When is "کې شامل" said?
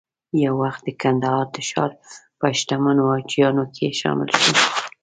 3.75-4.29